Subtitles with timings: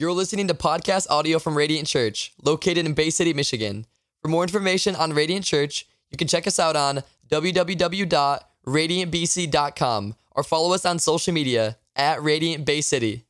[0.00, 3.84] You're listening to podcast audio from Radiant Church, located in Bay City, Michigan.
[4.22, 10.72] For more information on Radiant Church, you can check us out on www.radiantbc.com or follow
[10.72, 13.24] us on social media at Radiant Bay City.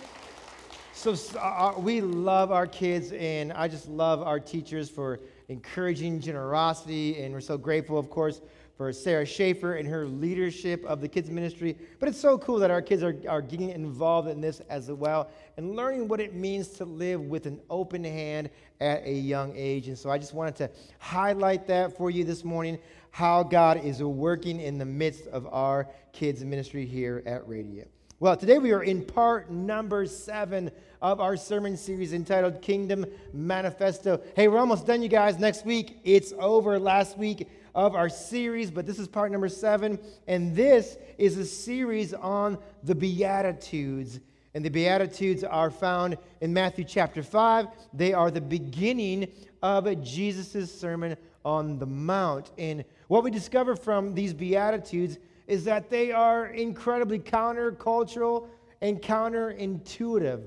[0.91, 7.23] So uh, we love our kids, and I just love our teachers for encouraging generosity.
[7.23, 8.41] And we're so grateful, of course,
[8.75, 11.77] for Sarah Schaefer and her leadership of the kids' ministry.
[12.01, 15.29] But it's so cool that our kids are, are getting involved in this as well
[15.55, 18.49] and learning what it means to live with an open hand
[18.81, 19.87] at a young age.
[19.87, 22.79] And so I just wanted to highlight that for you this morning
[23.11, 27.89] how God is working in the midst of our kids' ministry here at Radiant.
[28.21, 34.21] Well, today we are in part number seven of our sermon series entitled Kingdom Manifesto.
[34.35, 35.39] Hey, we're almost done, you guys.
[35.39, 36.77] Next week, it's over.
[36.77, 39.99] Last week of our series, but this is part number seven.
[40.27, 44.19] And this is a series on the Beatitudes.
[44.53, 47.67] And the Beatitudes are found in Matthew chapter 5.
[47.93, 51.15] They are the beginning of Jesus' Sermon
[51.49, 52.51] on the Mount.
[52.57, 55.17] And what we discover from these Beatitudes
[55.47, 58.47] is that they are incredibly countercultural
[58.81, 60.43] and counterintuitive.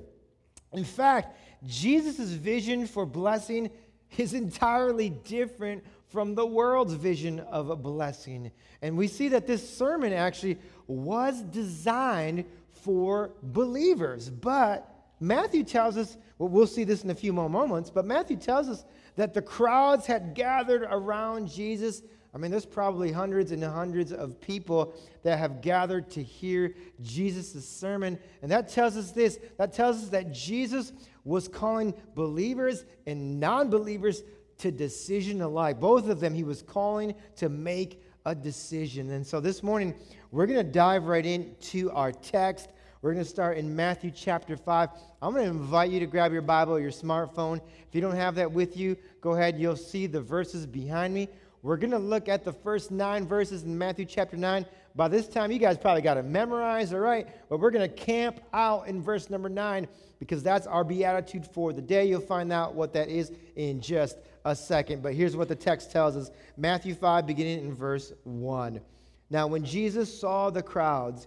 [0.73, 1.37] In fact,
[1.67, 3.71] Jesus' vision for blessing
[4.17, 8.53] is entirely different from the world's vision of a blessing.
[8.81, 14.31] And we see that this sermon actually was designed for believers.
[14.31, 14.92] But
[15.23, 18.69] Matthew tells us, well, we'll see this in a few more moments, but Matthew tells
[18.69, 18.85] us
[19.17, 22.03] that the crowds had gathered around Jesus
[22.35, 27.69] I mean, there's probably hundreds and hundreds of people that have gathered to hear Jesus'
[27.69, 28.19] sermon.
[28.41, 30.93] And that tells us this that tells us that Jesus
[31.25, 34.23] was calling believers and non believers
[34.59, 35.79] to decision alike.
[35.79, 39.11] Both of them, he was calling to make a decision.
[39.11, 39.95] And so this morning,
[40.31, 42.71] we're going to dive right into our text.
[43.03, 44.89] We're going to start in Matthew chapter 5.
[45.21, 47.57] I'm going to invite you to grab your Bible your smartphone.
[47.57, 49.59] If you don't have that with you, go ahead.
[49.59, 51.29] You'll see the verses behind me.
[51.63, 54.65] We're going to look at the first nine verses in Matthew chapter 9.
[54.95, 57.27] By this time, you guys probably got it memorized, all right?
[57.49, 59.89] But we're going to camp out in verse number 9
[60.21, 62.05] because that's our beatitude for the day.
[62.05, 65.03] You'll find out what that is in just a second.
[65.03, 68.81] But here's what the text tells us Matthew 5, beginning in verse 1.
[69.29, 71.27] Now, when Jesus saw the crowds,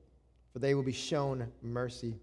[0.53, 2.15] for they will be shown mercy.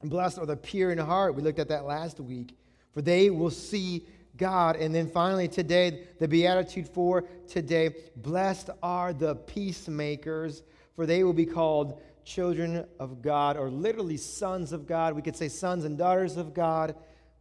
[0.00, 1.34] And blessed are the pure in heart.
[1.34, 2.56] We looked at that last week,
[2.92, 4.06] for they will see
[4.36, 4.76] God.
[4.76, 10.62] And then finally, today, the Beatitude for today Blessed are the peacemakers,
[10.96, 15.14] for they will be called children of God, or literally sons of God.
[15.14, 16.94] We could say sons and daughters of God.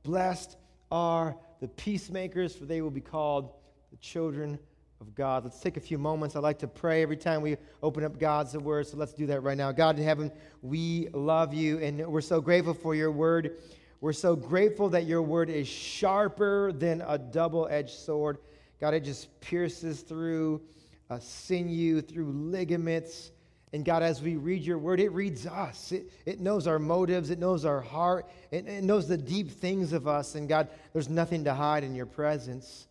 [0.03, 0.57] Blessed
[0.91, 3.53] are the peacemakers, for they will be called
[3.91, 4.59] the children
[5.01, 5.43] of God.
[5.43, 6.35] Let's take a few moments.
[6.35, 9.41] I like to pray every time we open up God's word, so let's do that
[9.41, 9.71] right now.
[9.71, 10.31] God in heaven,
[10.61, 13.57] we love you, and we're so grateful for your word.
[13.99, 18.37] We're so grateful that your word is sharper than a double edged sword.
[18.79, 20.61] God, it just pierces through
[21.09, 23.31] a sinew, through ligaments.
[23.73, 25.91] And God, as we read your word, it reads us.
[25.91, 29.93] It, it knows our motives, it knows our heart, it, it knows the deep things
[29.93, 30.35] of us.
[30.35, 32.85] And God, there's nothing to hide in your presence.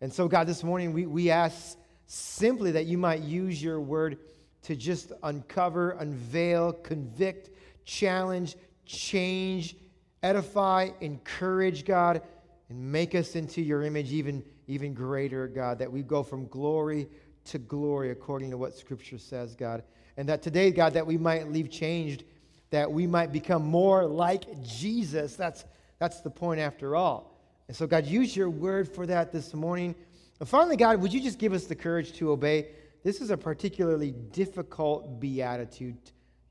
[0.00, 4.18] And so, God, this morning we, we ask simply that you might use your word
[4.62, 7.50] to just uncover, unveil, convict,
[7.84, 9.76] challenge, change,
[10.22, 12.22] edify, encourage, God,
[12.68, 17.08] and make us into your image even, even greater, God, that we go from glory
[17.44, 19.82] to glory according to what Scripture says, God.
[20.16, 22.24] And that today, God, that we might leave changed,
[22.70, 25.36] that we might become more like Jesus.
[25.36, 25.64] That's,
[25.98, 27.35] that's the point after all.
[27.68, 29.94] And so, God, use your word for that this morning.
[30.38, 32.68] And finally, God, would you just give us the courage to obey?
[33.02, 35.96] This is a particularly difficult beatitude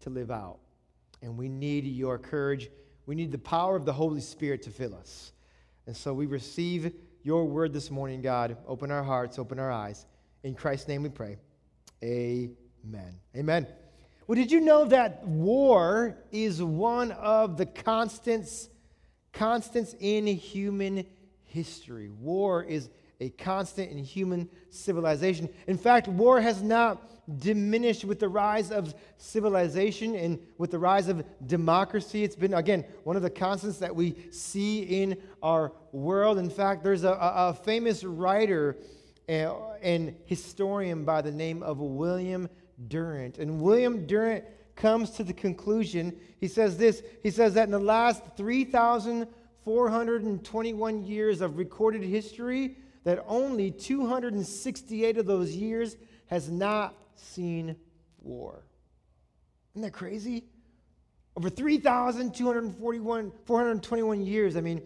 [0.02, 0.60] to live out.
[1.22, 2.70] And we need your courage.
[3.06, 5.34] We need the power of the Holy Spirit to fill us.
[5.88, 8.58] And so we receive your word this morning, God.
[8.68, 10.06] Open our hearts, open our eyes.
[10.44, 11.38] In Christ's name we pray.
[12.04, 13.20] Amen.
[13.36, 13.68] Amen.
[14.28, 18.70] Well, did you know that war is one of the constants,
[19.36, 21.06] constants in human
[21.44, 22.10] history?
[22.10, 22.90] War is
[23.20, 25.48] a constant in human civilization.
[25.68, 31.08] In fact, war has not diminished with the rise of civilization and with the rise
[31.08, 32.24] of democracy.
[32.24, 36.38] It's been, again, one of the constants that we see in our world.
[36.38, 38.78] In fact, there's a, a, famous writer
[39.28, 39.52] eh,
[39.82, 42.50] and historian by the name of William
[42.88, 43.40] Durant.
[43.40, 44.44] And William Durant
[44.76, 51.42] comes to the conclusion, he says this, he says that in the last 3,421 years
[51.42, 57.76] of recorded history, that only 268 of those years has not seen
[58.22, 58.64] war.
[59.74, 60.44] Isn't that crazy?
[61.38, 64.56] Over 3,241, 421 years.
[64.56, 64.82] I mean,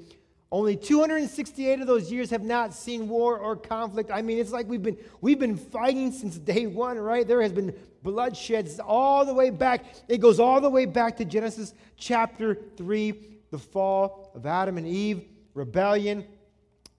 [0.52, 4.10] only 268 of those years have not seen war or conflict.
[4.12, 7.28] I mean, it's like we've been, we've been fighting since day one, right?
[7.28, 9.86] There has been bloodshed all the way back.
[10.08, 13.14] It goes all the way back to Genesis chapter 3,
[13.52, 15.24] the fall of Adam and Eve,
[15.54, 16.26] rebellion,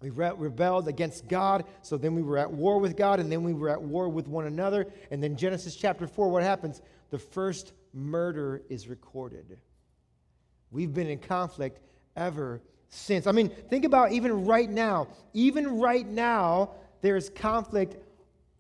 [0.01, 3.43] we re- rebelled against God, so then we were at war with God, and then
[3.43, 4.87] we were at war with one another.
[5.11, 6.81] And then Genesis chapter 4, what happens?
[7.11, 9.59] The first murder is recorded.
[10.71, 11.81] We've been in conflict
[12.17, 13.27] ever since.
[13.27, 15.09] I mean, think about even right now.
[15.33, 17.97] Even right now, there's conflict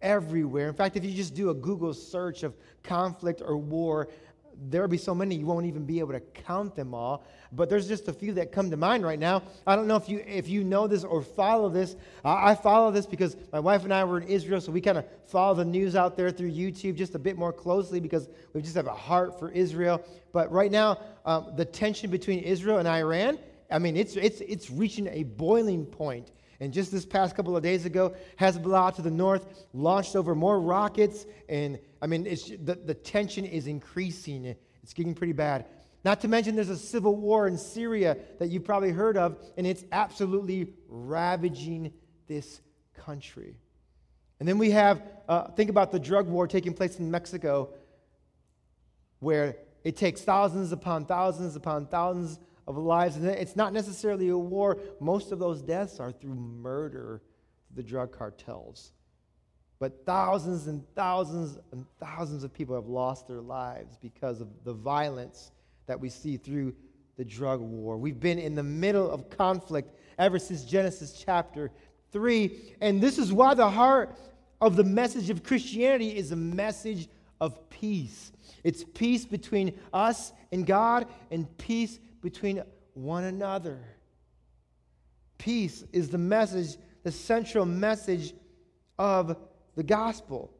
[0.00, 0.69] everywhere.
[0.69, 4.09] In fact, if you just do a Google search of conflict or war,
[4.69, 7.88] there'll be so many you won't even be able to count them all but there's
[7.88, 10.49] just a few that come to mind right now i don't know if you if
[10.49, 14.05] you know this or follow this uh, i follow this because my wife and i
[14.05, 17.15] were in israel so we kind of follow the news out there through youtube just
[17.15, 20.99] a bit more closely because we just have a heart for israel but right now
[21.25, 23.38] um, the tension between israel and iran
[23.70, 26.31] i mean it's it's it's reaching a boiling point
[26.61, 30.61] and just this past couple of days ago, Hezbollah to the north launched over more
[30.61, 31.25] rockets.
[31.49, 34.55] And I mean, it's, the, the tension is increasing.
[34.82, 35.64] It's getting pretty bad.
[36.05, 39.67] Not to mention, there's a civil war in Syria that you've probably heard of, and
[39.67, 41.93] it's absolutely ravaging
[42.26, 42.61] this
[42.94, 43.56] country.
[44.38, 47.75] And then we have, uh, think about the drug war taking place in Mexico,
[49.19, 53.17] where it takes thousands upon thousands upon thousands of lives.
[53.17, 54.79] And it's not necessarily a war.
[55.01, 57.23] Most of those deaths are through murder,
[57.75, 58.93] the drug cartels.
[59.79, 64.75] But thousands and thousands and thousands of people have lost their lives because of the
[64.75, 65.53] violence
[65.87, 66.75] that we see through
[67.17, 67.97] the drug war.
[67.97, 71.71] We've been in the middle of conflict ever since Genesis chapter
[72.12, 72.77] 3.
[72.81, 74.17] And this is why the heart
[74.61, 77.09] of the message of Christianity is a message
[77.40, 78.33] of peace.
[78.62, 82.62] It's peace between us and God and peace between
[82.95, 83.79] one another.
[85.39, 88.35] Peace is the message, the central message
[88.99, 89.37] of
[89.77, 90.53] the gospel.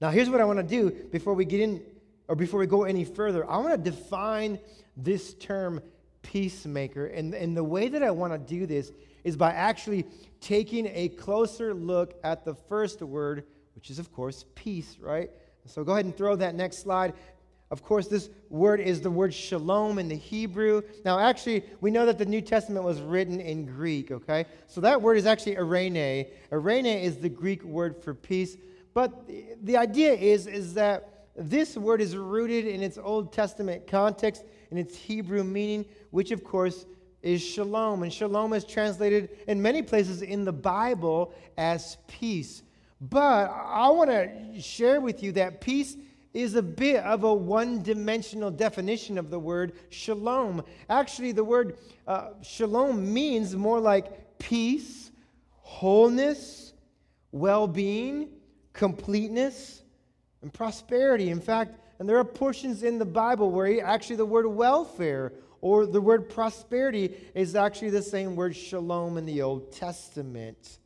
[0.00, 1.82] Now, here's what I want to do before we get in,
[2.28, 3.48] or before we go any further.
[3.50, 4.58] I want to define
[4.96, 5.80] this term
[6.22, 7.06] peacemaker.
[7.06, 8.92] And, and the way that I want to do this
[9.24, 10.06] is by actually
[10.40, 15.30] taking a closer look at the first word, which is, of course, peace, right?
[15.66, 17.12] So go ahead and throw that next slide.
[17.70, 20.80] Of course, this word is the word shalom in the Hebrew.
[21.04, 24.46] Now, actually, we know that the New Testament was written in Greek, okay?
[24.66, 26.28] So that word is actually eirene.
[26.50, 28.56] Eirene is the Greek word for peace.
[28.94, 29.28] But
[29.62, 34.78] the idea is, is that this word is rooted in its Old Testament context, and
[34.78, 36.86] its Hebrew meaning, which, of course,
[37.22, 38.02] is shalom.
[38.02, 42.62] And shalom is translated in many places in the Bible as peace.
[43.00, 45.96] But I want to share with you that peace
[46.38, 50.62] is a bit of a one dimensional definition of the word shalom.
[50.88, 51.76] Actually, the word
[52.06, 55.10] uh, shalom means more like peace,
[55.62, 56.72] wholeness,
[57.32, 58.28] well being,
[58.72, 59.82] completeness,
[60.40, 61.30] and prosperity.
[61.30, 65.86] In fact, and there are portions in the Bible where actually the word welfare or
[65.86, 70.78] the word prosperity is actually the same word shalom in the Old Testament.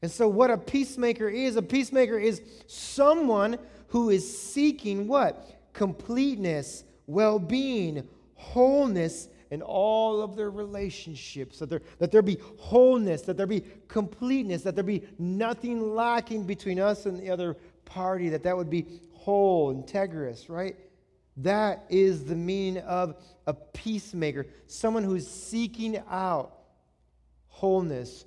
[0.00, 3.58] And so, what a peacemaker is a peacemaker is someone
[3.90, 5.72] who is seeking what?
[5.72, 11.58] Completeness, well being, wholeness in all of their relationships.
[11.58, 16.44] That there, that there be wholeness, that there be completeness, that there be nothing lacking
[16.44, 20.76] between us and the other party, that that would be whole, integrous, right?
[21.38, 23.16] That is the meaning of
[23.46, 26.58] a peacemaker, someone who's seeking out
[27.48, 28.24] wholeness,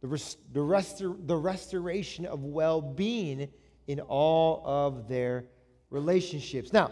[0.00, 3.48] the, rest, the, restor, the restoration of well being
[3.86, 5.46] in all of their
[5.90, 6.72] relationships.
[6.72, 6.90] Now,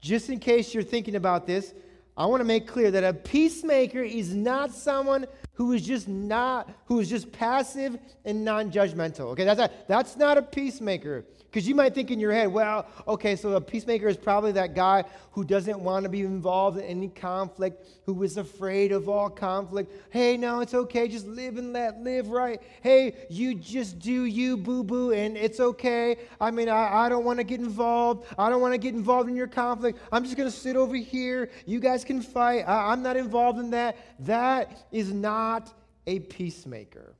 [0.00, 1.74] just in case you're thinking about this,
[2.16, 6.70] I want to make clear that a peacemaker is not someone who is just not
[6.86, 9.20] who is just passive and non-judgmental.
[9.20, 11.24] Okay, that's not, that's not a peacemaker.
[11.52, 14.74] Because you might think in your head, well, okay, so a peacemaker is probably that
[14.74, 19.28] guy who doesn't want to be involved in any conflict, who is afraid of all
[19.28, 19.92] conflict.
[20.08, 22.58] Hey, no, it's okay, just live and let live right.
[22.80, 26.16] Hey, you just do you, boo boo, and it's okay.
[26.40, 28.26] I mean, I, I don't want to get involved.
[28.38, 29.98] I don't want to get involved in your conflict.
[30.10, 31.50] I'm just going to sit over here.
[31.66, 32.62] You guys can fight.
[32.66, 33.98] I, I'm not involved in that.
[34.20, 35.70] That is not
[36.06, 37.11] a peacemaker.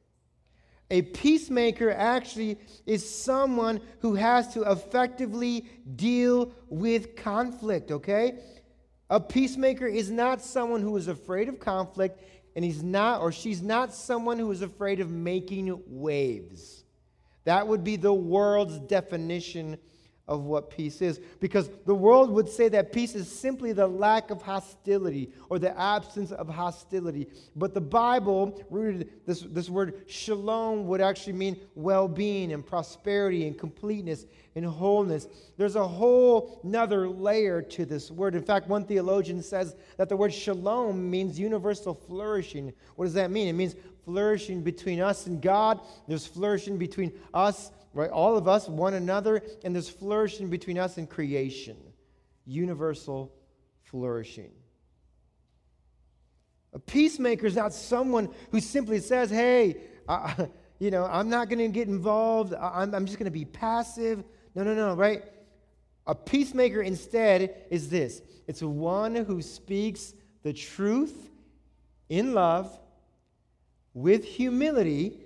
[0.93, 5.65] A peacemaker actually is someone who has to effectively
[5.97, 8.39] deal with conflict, okay?
[9.09, 12.23] A peacemaker is not someone who is afraid of conflict,
[12.55, 16.85] and he's not, or she's not someone who is afraid of making waves.
[17.45, 19.79] That would be the world's definition
[20.29, 21.21] of what peace is.
[21.41, 25.79] Because the world would say that peace is simply the lack of hostility or the
[25.79, 27.27] absence of hostility.
[27.57, 33.47] But the Bible rooted this, this word shalom would actually mean well being and prosperity
[33.47, 35.27] and completeness and wholeness.
[35.57, 38.35] There's a whole nother layer to this word.
[38.35, 42.73] In fact, one theologian says that the word shalom means universal flourishing.
[42.97, 43.49] What does that mean?
[43.49, 43.75] It means
[44.05, 48.11] flourishing between us and God, there's flourishing between us right?
[48.11, 51.77] All of us, one another, and there's flourishing between us and creation.
[52.45, 53.33] Universal
[53.83, 54.51] flourishing.
[56.73, 59.77] A peacemaker is not someone who simply says, hey,
[60.09, 62.55] I, you know, I'm not going to get involved.
[62.55, 64.25] I'm, I'm just going to be passive.
[64.55, 65.23] No, no, no, right?
[66.07, 71.31] A peacemaker instead is this it's one who speaks the truth
[72.09, 72.79] in love
[73.95, 75.21] with humility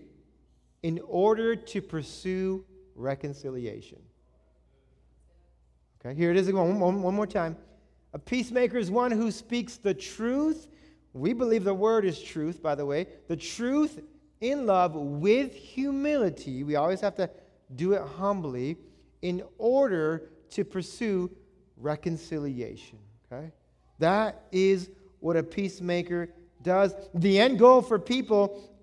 [0.83, 2.65] in order to pursue
[2.95, 3.99] reconciliation.
[6.01, 7.57] Okay, here it is again, one, one more time.
[8.13, 10.69] A peacemaker is one who speaks the truth.
[11.13, 13.07] We believe the word is truth, by the way.
[13.29, 14.01] The truth
[14.41, 16.63] in love with humility.
[16.63, 17.31] We always have to
[17.75, 18.77] do it humbly
[19.23, 21.31] in order to pursue
[21.77, 22.99] reconciliation.
[23.33, 23.51] Okay?
[23.99, 24.91] That is
[25.21, 26.31] what a peacemaker
[26.63, 26.95] does.
[27.15, 28.76] The end goal for people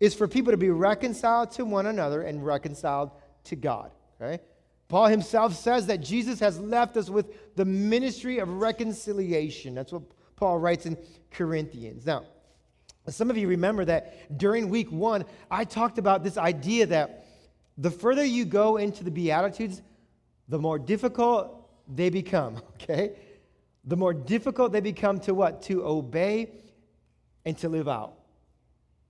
[0.00, 3.10] is for people to be reconciled to one another and reconciled
[3.44, 3.90] to God.
[4.20, 4.42] Okay?
[4.88, 9.74] Paul himself says that Jesus has left us with the ministry of reconciliation.
[9.74, 10.02] That's what
[10.36, 10.96] Paul writes in
[11.30, 12.06] Corinthians.
[12.06, 12.24] Now,
[13.08, 17.26] some of you remember that during week one, I talked about this idea that
[17.76, 19.82] the further you go into the Beatitudes,
[20.48, 23.12] the more difficult they become, okay?
[23.84, 25.62] The more difficult they become to what?
[25.62, 26.50] To obey
[27.44, 28.17] and to live out.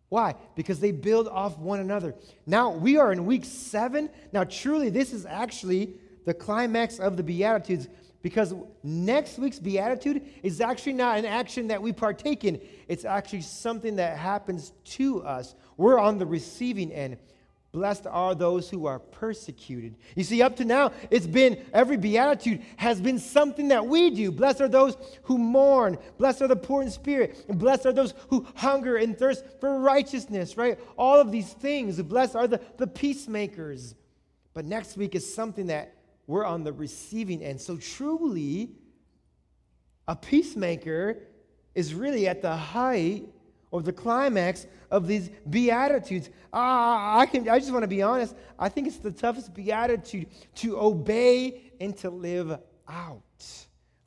[0.09, 0.35] Why?
[0.55, 2.15] Because they build off one another.
[2.47, 4.09] Now, we are in week seven.
[4.33, 7.89] Now, truly, this is actually the climax of the Beatitudes
[8.23, 13.43] because next week's Beatitude is actually not an action that we partake in, it's actually
[13.43, 15.55] something that happens to us.
[15.77, 17.19] We're on the receiving end.
[17.71, 19.97] Blessed are those who are persecuted.
[20.17, 24.33] You see, up to now, it's been every beatitude has been something that we do.
[24.33, 25.99] Blessed are those who mourn.
[26.17, 27.45] Blessed are the poor in spirit.
[27.47, 30.79] And blessed are those who hunger and thirst for righteousness, right?
[30.97, 32.01] All of these things.
[32.03, 33.95] Blessed are the, the peacemakers.
[34.55, 35.95] But next week is something that
[36.27, 37.61] we're on the receiving end.
[37.61, 38.71] So truly,
[40.07, 41.19] a peacemaker
[41.75, 43.27] is really at the height
[43.71, 46.29] or the climax of these beatitudes.
[46.53, 48.35] Uh, I, can, I just want to be honest.
[48.59, 52.59] I think it's the toughest beatitude to obey and to live
[52.89, 53.23] out.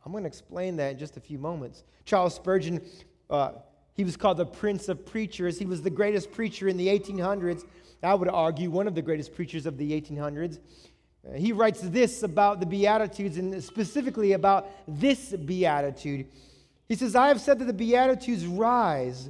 [0.06, 1.84] I'm going to explain that in just a few moments.
[2.06, 2.82] Charles Spurgeon,
[3.30, 3.52] uh,
[3.94, 5.60] he was called the Prince of Preachers.
[5.60, 7.64] He was the greatest preacher in the 1800s.
[8.04, 10.58] I would argue one of the greatest preachers of the 1800s.
[11.24, 16.28] Uh, he writes this about the Beatitudes and specifically about this Beatitude.
[16.90, 19.30] He says, I have said that the Beatitudes rise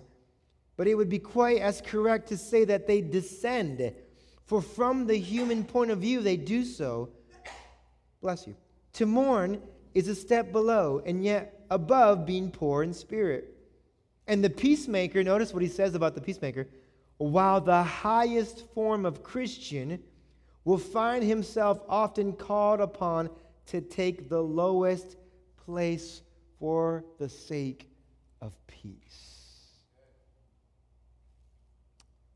[0.82, 3.94] but it would be quite as correct to say that they descend.
[4.48, 7.10] For from the human point of view, they do so.
[8.20, 8.56] Bless you.
[8.94, 9.62] To mourn
[9.94, 13.56] is a step below, and yet above being poor in spirit.
[14.26, 16.68] And the peacemaker, notice what he says about the peacemaker,
[17.18, 20.02] while the highest form of Christian
[20.66, 23.30] will find himself often called upon
[23.68, 25.18] to take the lowest
[25.64, 26.24] place
[26.58, 27.88] for the sake
[28.42, 29.31] of peace.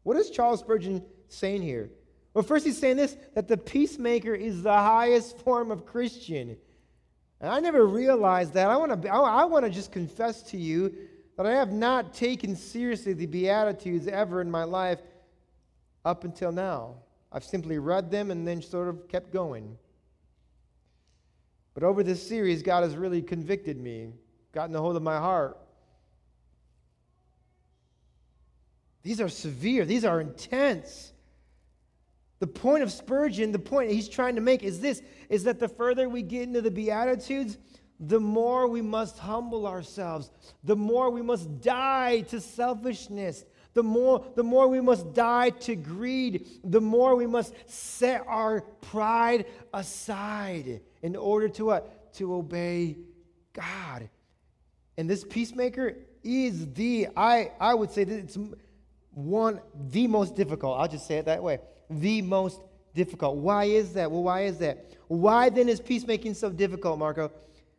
[0.06, 1.90] What is Charles Spurgeon saying here?
[2.36, 6.58] Well, first he's saying this that the peacemaker is the highest form of Christian.
[7.42, 8.70] And I never realized that.
[8.70, 10.94] I want to I want to just confess to you
[11.38, 15.00] that I have not taken seriously the beatitudes ever in my life
[16.06, 16.98] up until now.
[17.32, 19.76] I've simply read them and then sort of kept going.
[21.74, 24.10] But over this series, God has really convicted me,
[24.52, 25.58] gotten a hold of my heart.
[29.06, 31.14] These are severe, these are intense.
[32.40, 35.68] The point of Spurgeon, the point he's trying to make is this is that the
[35.68, 37.60] further we get into the Beatitudes,
[38.00, 40.32] the more we must humble ourselves,
[40.64, 43.46] the more we must die to selfishness,
[43.76, 48.62] the more, the more we must die to greed, the more we must set our
[48.62, 52.12] pride aside in order to what?
[52.16, 52.98] To obey
[53.54, 54.10] God.
[54.98, 58.38] And this peacemaker is the, I, I would say that it's
[59.16, 60.80] one, the most difficult.
[60.80, 61.60] I'll just say it that way.
[61.90, 62.62] The most
[62.94, 63.38] difficult.
[63.38, 64.12] Why is that?
[64.12, 64.92] Well, why is that?
[65.08, 67.32] Why then is peacemaking so difficult, Marco?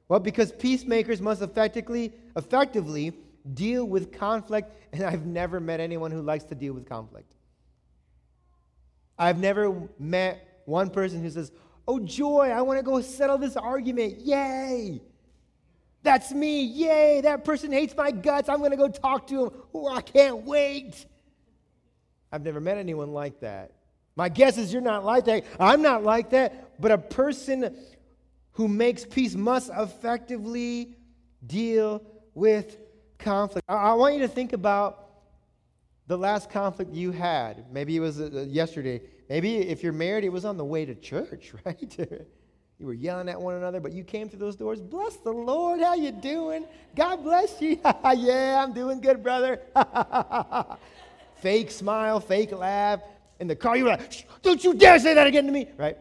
[0.08, 3.12] Well, because peacemakers must effectively, effectively
[3.54, 7.32] deal with conflict, and I've never met anyone who likes to deal with conflict.
[9.18, 11.52] I've never met one person who says,
[11.88, 14.20] Oh, joy, I want to go settle this argument.
[14.20, 15.00] Yay!
[16.02, 16.64] That's me.
[16.64, 17.20] Yay!
[17.20, 18.48] That person hates my guts.
[18.48, 19.50] I'm going to go talk to him.
[19.72, 21.06] Oh, I can't wait.
[22.32, 23.72] I've never met anyone like that.
[24.16, 25.44] My guess is you're not like that.
[25.60, 26.80] I'm not like that.
[26.80, 27.76] But a person
[28.52, 30.96] who makes peace must effectively
[31.46, 32.02] deal
[32.34, 32.78] with
[33.18, 33.64] conflict.
[33.68, 35.06] I, I want you to think about
[36.06, 37.70] the last conflict you had.
[37.72, 39.02] Maybe it was uh, yesterday.
[39.28, 41.96] Maybe if you're married, it was on the way to church, right?
[42.78, 44.80] you were yelling at one another, but you came through those doors.
[44.80, 45.80] Bless the Lord.
[45.80, 46.64] How you doing?
[46.94, 47.78] God bless you.
[48.16, 49.60] yeah, I'm doing good, brother.
[51.36, 53.00] fake smile, fake laugh.
[53.38, 55.98] In the car, you were like, don't you dare say that again to me, right?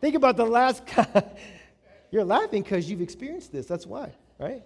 [0.00, 0.82] Think about the last.
[2.10, 3.66] You're laughing because you've experienced this.
[3.66, 4.62] That's why, right?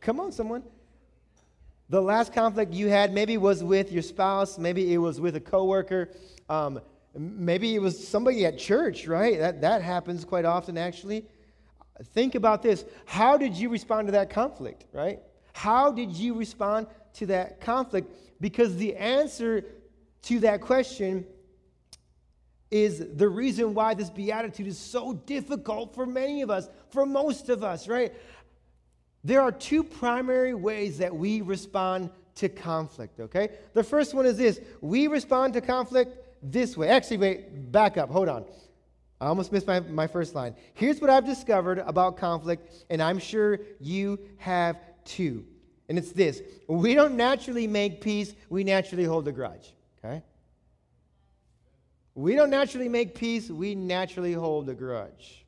[0.00, 0.62] Come on, someone.
[1.90, 5.40] The last conflict you had maybe was with your spouse, maybe it was with a
[5.40, 6.08] coworker,
[6.48, 6.80] um,
[7.14, 9.38] maybe it was somebody at church, right?
[9.38, 11.26] That, that happens quite often, actually.
[12.12, 12.84] Think about this.
[13.04, 15.20] How did you respond to that conflict, right?
[15.52, 18.12] How did you respond to that conflict?
[18.44, 19.64] Because the answer
[20.24, 21.24] to that question
[22.70, 27.48] is the reason why this beatitude is so difficult for many of us, for most
[27.48, 28.12] of us, right?
[29.24, 33.48] There are two primary ways that we respond to conflict, okay?
[33.72, 36.90] The first one is this we respond to conflict this way.
[36.90, 38.44] Actually, wait, back up, hold on.
[39.22, 40.54] I almost missed my, my first line.
[40.74, 44.76] Here's what I've discovered about conflict, and I'm sure you have
[45.06, 45.46] too.
[45.88, 50.22] And it's this we don't naturally make peace, we naturally hold a grudge, okay?
[52.14, 55.44] We don't naturally make peace, we naturally hold a grudge.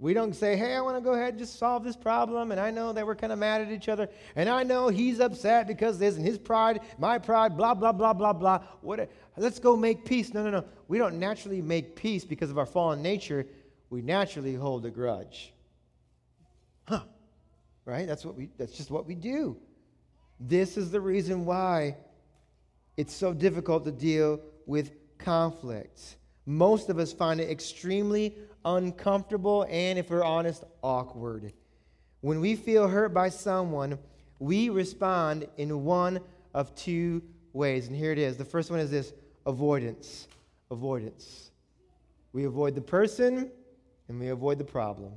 [0.00, 2.60] We don't say, hey, I want to go ahead and just solve this problem, and
[2.60, 5.66] I know that we're kind of mad at each other, and I know he's upset
[5.66, 8.58] because this and his pride, my pride, blah, blah, blah, blah, blah.
[8.82, 10.34] What, let's go make peace.
[10.34, 10.64] No, no, no.
[10.88, 13.46] We don't naturally make peace because of our fallen nature.
[13.88, 15.53] We naturally hold a grudge.
[17.84, 18.06] Right?
[18.06, 19.56] That's what we that's just what we do.
[20.40, 21.96] This is the reason why
[22.96, 26.16] it's so difficult to deal with conflict.
[26.46, 31.52] Most of us find it extremely uncomfortable and, if we're honest, awkward.
[32.20, 33.98] When we feel hurt by someone,
[34.38, 36.20] we respond in one
[36.52, 37.86] of two ways.
[37.86, 38.36] And here it is.
[38.36, 39.12] The first one is this
[39.46, 40.28] avoidance.
[40.70, 41.50] Avoidance.
[42.32, 43.50] We avoid the person
[44.08, 45.12] and we avoid the problem.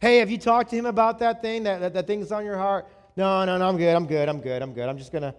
[0.00, 2.56] Hey, have you talked to him about that thing, that, that, that thing's on your
[2.56, 2.86] heart?
[3.16, 4.88] No, no, no, I'm good, I'm good, I'm good, I'm good.
[4.88, 5.34] I'm just going to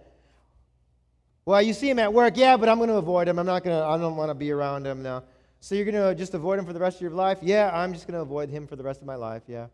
[1.46, 3.38] well, you see him at work, yeah, but I'm going to avoid him.
[3.38, 5.24] I'm not going to, I don't want to be around him now.
[5.60, 7.38] So you're going to just avoid him for the rest of your life?
[7.42, 9.66] Yeah, I'm just going to avoid him for the rest of my life, yeah.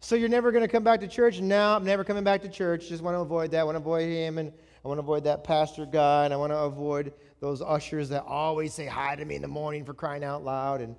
[0.00, 1.40] So you're never going to come back to church?
[1.40, 2.88] No, I'm never coming back to church.
[2.88, 3.60] Just want to avoid that.
[3.60, 4.52] I want to avoid him, and
[4.84, 8.24] I want to avoid that pastor guy, and I want to avoid those ushers that
[8.24, 10.96] always say hi to me in the morning for crying out loud, and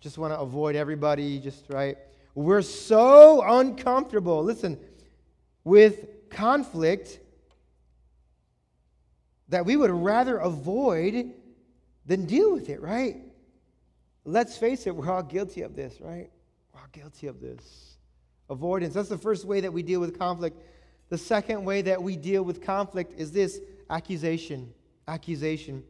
[0.00, 1.98] just want to avoid everybody, just right.
[2.34, 4.42] We're so uncomfortable.
[4.44, 4.78] Listen,
[5.64, 7.18] with conflict
[9.48, 11.32] that we would rather avoid
[12.06, 13.16] than deal with it, right?
[14.24, 16.30] Let's face it, we're all guilty of this, right?
[16.72, 17.96] We're all guilty of this.
[18.50, 18.94] Avoidance.
[18.94, 20.60] That's the first way that we deal with conflict.
[21.08, 24.72] The second way that we deal with conflict is this accusation.
[25.06, 25.82] Accusation.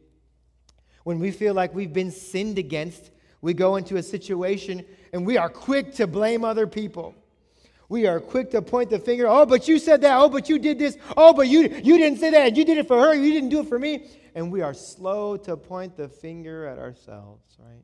[1.03, 3.11] When we feel like we've been sinned against,
[3.41, 7.15] we go into a situation and we are quick to blame other people.
[7.87, 9.27] We are quick to point the finger.
[9.27, 10.15] Oh, but you said that.
[10.19, 10.97] Oh, but you did this.
[11.17, 12.55] Oh, but you, you didn't say that.
[12.55, 13.15] You did it for her.
[13.15, 14.05] You didn't do it for me.
[14.35, 17.83] And we are slow to point the finger at ourselves, right?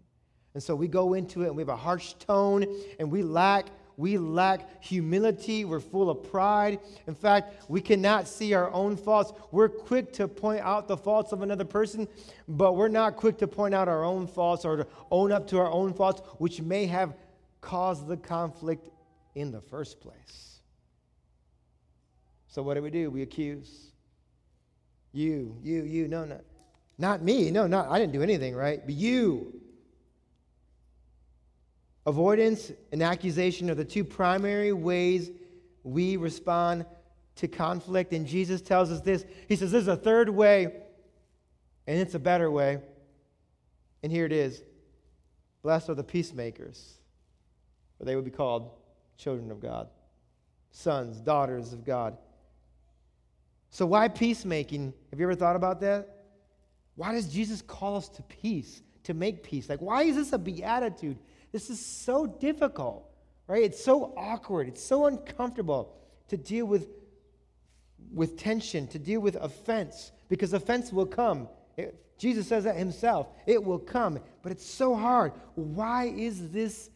[0.53, 2.65] And so we go into it and we have a harsh tone
[2.99, 3.65] and we lack
[3.97, 5.65] we lack humility.
[5.65, 6.79] We're full of pride.
[7.07, 9.31] In fact, we cannot see our own faults.
[9.51, 12.07] We're quick to point out the faults of another person,
[12.47, 15.59] but we're not quick to point out our own faults or to own up to
[15.59, 17.15] our own faults, which may have
[17.61, 18.89] caused the conflict
[19.35, 20.59] in the first place.
[22.47, 23.09] So, what do we do?
[23.09, 23.91] We accuse.
[25.11, 26.07] You, you, you.
[26.07, 26.39] No, no.
[26.97, 27.51] Not me.
[27.51, 27.89] No, not.
[27.89, 28.81] I didn't do anything, right?
[28.85, 29.61] But you.
[32.05, 35.31] Avoidance and accusation are the two primary ways
[35.83, 36.85] we respond
[37.35, 38.13] to conflict.
[38.13, 40.65] And Jesus tells us this He says, There's a third way,
[41.87, 42.79] and it's a better way.
[44.03, 44.61] And here it is
[45.63, 46.99] Blessed are the peacemakers,
[47.97, 48.69] for they will be called
[49.17, 49.87] children of God,
[50.69, 52.17] sons, daughters of God.
[53.71, 54.93] So, why peacemaking?
[55.09, 56.25] Have you ever thought about that?
[56.95, 59.67] Why does Jesus call us to peace, to make peace?
[59.67, 61.17] Like, why is this a beatitude?
[61.55, 63.09] This is so difficult,
[63.47, 63.63] right?
[63.63, 64.67] It's so awkward.
[64.67, 65.95] It's so uncomfortable
[66.27, 66.89] to deal with,
[68.13, 71.47] with tension, to deal with offense, because offense will come.
[71.77, 73.29] It, Jesus says that himself.
[73.45, 75.31] It will come, but it's so hard.
[75.53, 76.89] Why is this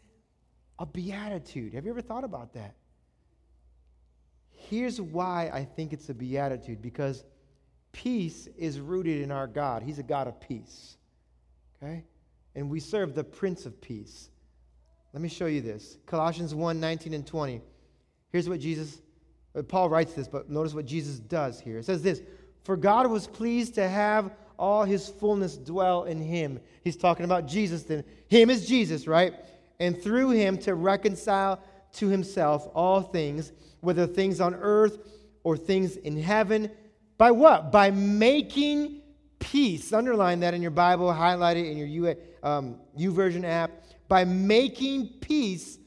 [0.77, 1.73] a beatitude?
[1.73, 2.75] Have you ever thought about that?
[4.51, 7.23] Here's why I think it's a beatitude because
[7.93, 9.83] peace is rooted in our God.
[9.83, 10.97] He's a God of peace.
[11.81, 12.03] Okay?
[12.55, 14.29] And we serve the Prince of Peace.
[15.13, 15.97] Let me show you this.
[16.05, 17.61] Colossians 1 19 and 20.
[18.31, 19.01] Here's what Jesus,
[19.55, 21.79] uh, Paul writes this, but notice what Jesus does here.
[21.79, 22.21] It says this
[22.63, 26.59] For God was pleased to have all his fullness dwell in him.
[26.83, 28.03] He's talking about Jesus then.
[28.27, 29.33] Him is Jesus, right?
[29.79, 31.61] And through him to reconcile
[31.93, 34.99] to himself all things, whether things on earth
[35.43, 36.69] or things in heaven.
[37.17, 37.71] By what?
[37.71, 39.01] By making
[39.39, 39.91] peace.
[39.93, 43.78] Underline that in your Bible, highlight it in your U, um, YouVersion app
[44.09, 45.77] by making peace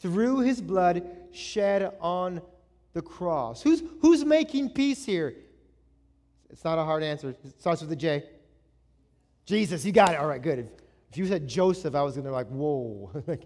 [0.00, 2.42] through his blood shed on
[2.94, 3.62] the cross.
[3.62, 5.34] Who's, who's making peace here?
[6.50, 7.30] It's not a hard answer.
[7.30, 8.24] It starts with a J.
[9.44, 10.18] Jesus, you got it.
[10.18, 10.58] All right, good.
[10.60, 10.66] If,
[11.10, 13.12] if you said Joseph, I was going to be like, whoa.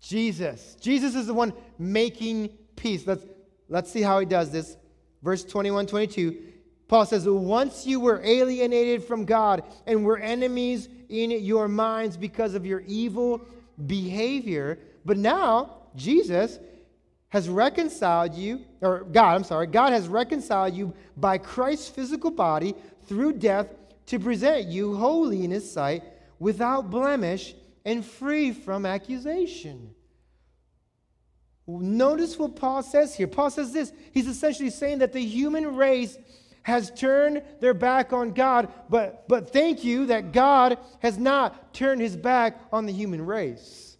[0.00, 0.76] Jesus.
[0.80, 3.06] Jesus is the one making peace.
[3.06, 3.24] Let's,
[3.68, 4.76] let's see how he does this.
[5.22, 6.42] Verse 21, 22.
[6.88, 12.54] Paul says, Once you were alienated from God and were enemies in your minds because
[12.54, 13.40] of your evil
[13.86, 14.78] behavior.
[15.04, 16.58] But now, Jesus
[17.28, 22.74] has reconciled you, or God, I'm sorry, God has reconciled you by Christ's physical body
[23.06, 23.68] through death
[24.06, 26.04] to present you holy in His sight,
[26.38, 29.90] without blemish and free from accusation.
[31.66, 33.26] Notice what Paul says here.
[33.26, 33.92] Paul says this.
[34.12, 36.16] He's essentially saying that the human race
[36.66, 42.00] has turned their back on God, but, but thank you that God has not turned
[42.00, 43.96] his back on the human race.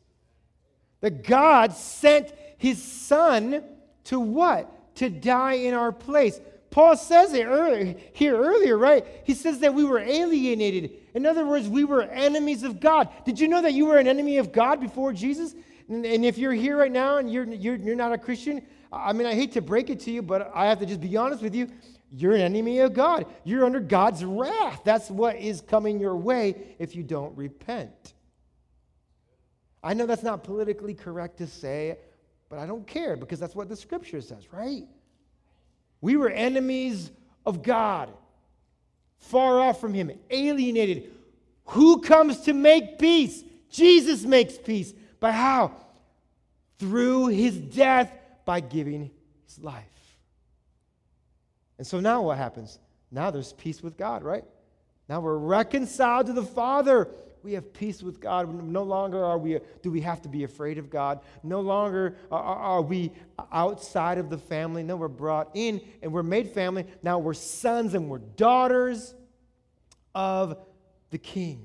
[1.01, 3.63] That God sent his son
[4.07, 4.97] to what?
[4.97, 6.41] To die in our place.
[6.71, 9.07] Paul says it earlier, here earlier, right?
[9.23, 10.91] He says that we were alienated.
[11.15, 13.11] In other words, we were enemies of God.
[13.25, 15.55] Did you know that you were an enemy of God before Jesus?
[15.89, 18.61] And, and if you're here right now and you're, you're, you're not a Christian,
[18.93, 21.17] I mean, I hate to break it to you, but I have to just be
[21.17, 21.71] honest with you
[22.13, 23.27] you're an enemy of God.
[23.45, 24.83] You're under God's wrath.
[24.85, 28.15] That's what is coming your way if you don't repent.
[29.83, 31.99] I know that's not politically correct to say,
[32.49, 34.85] but I don't care because that's what the scripture says, right?
[36.01, 37.11] We were enemies
[37.45, 38.13] of God,
[39.19, 41.13] far off from Him, alienated.
[41.67, 43.43] Who comes to make peace?
[43.71, 44.93] Jesus makes peace.
[45.19, 45.73] By how?
[46.79, 48.13] Through His death,
[48.45, 49.11] by giving
[49.45, 49.85] His life.
[51.79, 52.79] And so now what happens?
[53.11, 54.45] Now there's peace with God, right?
[55.09, 57.09] Now we're reconciled to the Father.
[57.43, 58.53] We have peace with God.
[58.65, 61.21] No longer are we, do we have to be afraid of God.
[61.45, 63.13] No longer are, are we
[63.53, 64.83] outside of the family.
[64.83, 66.87] No, we're brought in and we're made family.
[67.03, 69.15] Now we're sons and we're daughters
[70.15, 70.59] of
[71.11, 71.65] the King.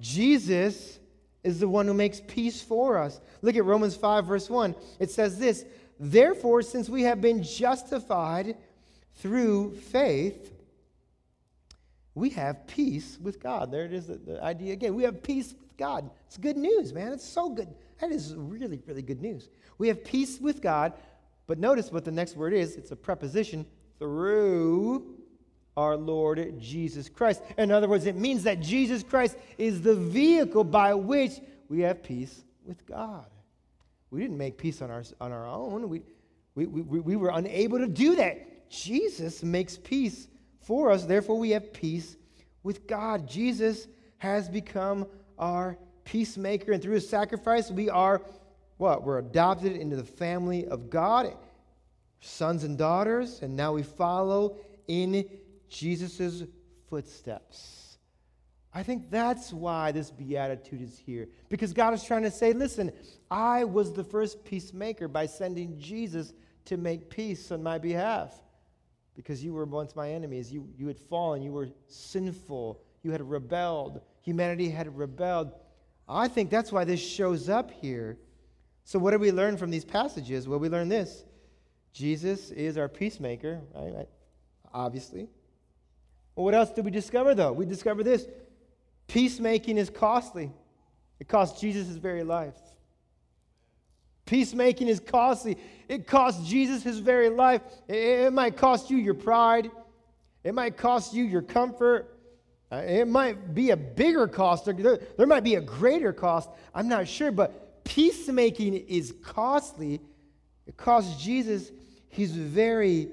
[0.00, 0.98] Jesus
[1.42, 3.20] is the one who makes peace for us.
[3.40, 4.74] Look at Romans 5, verse 1.
[5.00, 5.64] It says this
[5.98, 8.56] Therefore, since we have been justified
[9.18, 10.52] through faith,
[12.14, 13.70] we have peace with God.
[13.70, 14.94] There it is, the, the, idea again.
[14.94, 16.10] We have peace with God.
[16.26, 17.12] It's good news, man.
[17.12, 17.68] It's so good.
[18.00, 19.48] That is really, really good news.
[19.78, 20.92] We have peace with God
[21.48, 23.66] But notice what the next word is it's a preposition
[23.98, 25.16] through
[25.76, 27.42] our Lord Jesus Christ.
[27.56, 32.02] In other words, it means that Jesus Christ is the vehicle by which we have
[32.02, 33.26] peace with God.
[34.10, 36.02] We didn't make peace on our, on our own, we,
[36.54, 38.46] we, we, we were unable to do that.
[38.70, 40.28] Jesus makes peace
[40.60, 42.16] for us, therefore, we have peace
[42.62, 43.26] with God.
[43.26, 45.06] Jesus has become
[45.38, 48.20] our peacemaker, and through his sacrifice, we are
[48.76, 49.02] what?
[49.02, 51.34] We're adopted into the family of God,
[52.20, 55.28] sons and daughters, and now we follow in
[55.68, 56.44] Jesus'
[56.88, 57.98] footsteps.
[58.72, 61.28] I think that's why this beatitude is here.
[61.48, 62.92] Because God is trying to say, listen,
[63.30, 66.32] I was the first peacemaker by sending Jesus
[66.66, 68.38] to make peace on my behalf.
[69.18, 70.52] Because you were once my enemies.
[70.52, 71.42] You, you had fallen.
[71.42, 72.80] You were sinful.
[73.02, 74.00] You had rebelled.
[74.22, 75.50] Humanity had rebelled.
[76.08, 78.16] I think that's why this shows up here.
[78.84, 80.46] So, what do we learn from these passages?
[80.46, 81.24] Well, we learn this
[81.92, 84.08] Jesus is our peacemaker, right?
[84.72, 85.28] Obviously.
[86.36, 87.52] Well, what else did we discover, though?
[87.52, 88.24] We discover this
[89.08, 90.52] peacemaking is costly,
[91.18, 92.54] it cost Jesus his very life.
[94.28, 95.56] Peacemaking is costly.
[95.88, 97.62] It costs Jesus his very life.
[97.88, 99.70] It, might cost you your pride.
[100.44, 102.14] It might cost you your comfort.
[102.70, 104.66] Uh, it might be a bigger cost.
[104.66, 106.50] There, there might be a greater cost.
[106.74, 107.32] I'm not sure.
[107.32, 109.98] But peacemaking is costly.
[110.66, 111.72] It costs Jesus
[112.10, 113.08] his very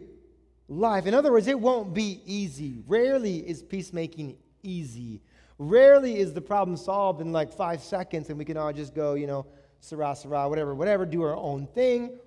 [0.67, 1.05] life.
[1.05, 2.83] In other words, it won't be easy.
[2.87, 5.21] Rarely is peacemaking easy.
[5.59, 9.13] Rarely is the problem solved in like five seconds and we can all just go,
[9.13, 9.45] you know,
[9.85, 12.17] sarah, sarah, whatever, whatever, do our own thing.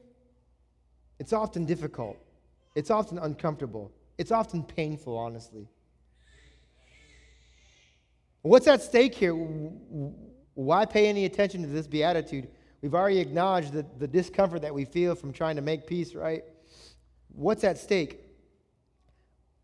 [1.19, 2.17] It's often difficult.
[2.75, 3.91] It's often uncomfortable.
[4.17, 5.67] It's often painful, honestly.
[8.43, 9.35] What's at stake here?
[10.55, 12.49] Why pay any attention to this beatitude?
[12.81, 16.45] We've already acknowledged the, the discomfort that we feel from trying to make peace, right?
[17.35, 18.21] What's at stake?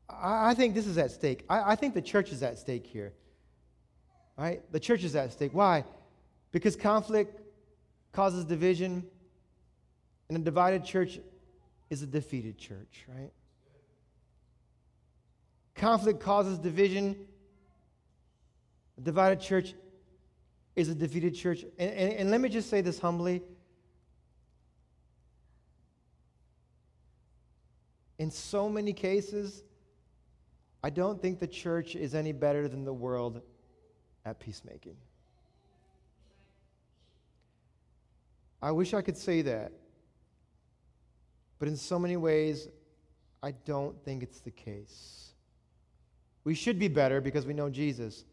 [0.09, 1.45] I, I think this is at stake.
[1.49, 3.13] I, I think the church is at stake here.
[4.37, 4.61] Right?
[4.73, 5.53] The church is at stake.
[5.55, 5.85] Why?
[6.51, 7.41] Because conflict
[8.15, 9.05] causes division,
[10.29, 11.19] and a divided church
[11.91, 13.33] is a defeated church, right?
[15.75, 17.17] Conflict causes division.
[18.97, 19.75] A divided church
[20.77, 21.65] is a defeated church.
[21.79, 23.43] And, and, and let me just say this humbly.
[28.19, 29.65] In so many cases,
[30.85, 33.43] I don't think the church is any better than the world
[34.25, 34.97] at peacemaking.
[38.65, 39.73] I wish I could say that.
[41.59, 42.69] But in so many ways,
[43.43, 45.35] I don't think it's the case.
[46.45, 48.25] We should be better because we know Jesus.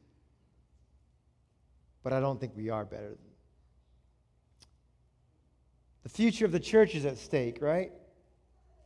[2.01, 3.17] But I don't think we are better.
[6.03, 7.91] The future of the church is at stake, right?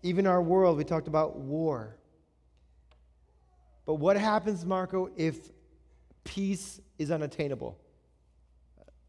[0.01, 1.95] Even our world, we talked about war.
[3.85, 5.51] But what happens, Marco, if
[6.23, 7.77] peace is unattainable?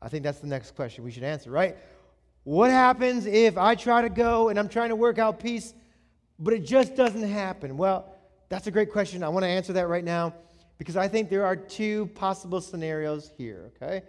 [0.02, 1.78] I think that's the next question we should answer, right?
[2.46, 5.74] What happens if I try to go and I'm trying to work out peace,
[6.38, 7.76] but it just doesn't happen?
[7.76, 8.06] Well,
[8.48, 9.24] that's a great question.
[9.24, 10.32] I want to answer that right now
[10.78, 14.02] because I think there are two possible scenarios here, okay?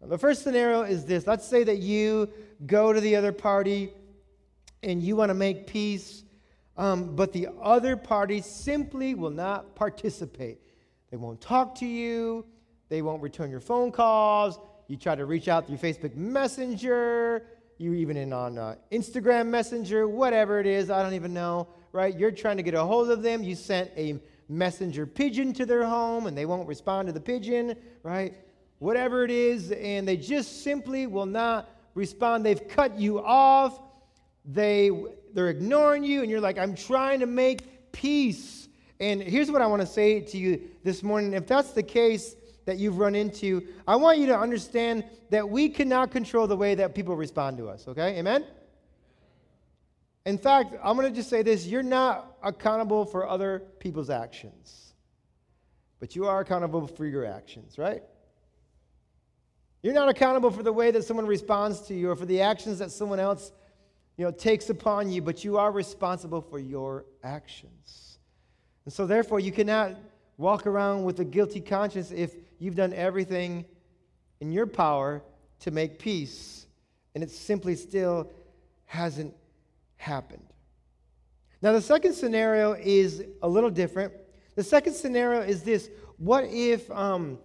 [0.00, 2.30] The first scenario is this let's say that you
[2.64, 3.90] go to the other party
[4.84, 6.22] and you want to make peace,
[6.76, 10.60] um, but the other party simply will not participate.
[11.10, 12.46] They won't talk to you,
[12.88, 14.60] they won't return your phone calls.
[14.86, 17.46] You try to reach out through Facebook Messenger,
[17.80, 22.14] you even in on uh, Instagram Messenger, whatever it is, I don't even know, right?
[22.16, 23.42] You're trying to get a hold of them.
[23.42, 27.74] You sent a messenger pigeon to their home and they won't respond to the pigeon,
[28.02, 28.34] right?
[28.80, 32.44] Whatever it is, and they just simply will not respond.
[32.44, 33.80] They've cut you off.
[34.44, 34.90] They
[35.32, 38.68] they're ignoring you, and you're like, I'm trying to make peace.
[38.98, 41.32] And here's what I want to say to you this morning.
[41.32, 42.34] If that's the case,
[42.70, 46.76] that you've run into, I want you to understand that we cannot control the way
[46.76, 48.16] that people respond to us, okay?
[48.16, 48.44] Amen?
[50.24, 54.94] In fact, I'm going to just say this you're not accountable for other people's actions,
[55.98, 58.04] but you are accountable for your actions, right?
[59.82, 62.78] You're not accountable for the way that someone responds to you or for the actions
[62.78, 63.50] that someone else
[64.16, 68.18] you know, takes upon you, but you are responsible for your actions.
[68.84, 69.96] And so, therefore, you cannot
[70.36, 73.64] walk around with a guilty conscience if you've done everything
[74.40, 75.22] in your power
[75.60, 76.66] to make peace
[77.14, 78.30] and it simply still
[78.86, 79.34] hasn't
[79.96, 80.46] happened.
[81.62, 84.12] Now, the second scenario is a little different.
[84.54, 86.88] The second scenario is this what if.
[86.90, 87.38] Um,